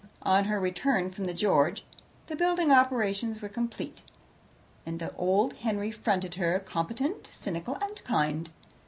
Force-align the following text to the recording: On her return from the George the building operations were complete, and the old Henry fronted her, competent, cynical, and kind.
On 0.23 0.45
her 0.45 0.59
return 0.59 1.11
from 1.11 1.25
the 1.25 1.33
George 1.35 1.85
the 2.25 2.35
building 2.35 2.71
operations 2.71 3.39
were 3.39 3.47
complete, 3.49 4.01
and 4.83 4.97
the 4.99 5.13
old 5.15 5.53
Henry 5.57 5.91
fronted 5.91 6.33
her, 6.41 6.57
competent, 6.57 7.27
cynical, 7.31 7.75
and 7.79 8.03
kind. 8.03 8.49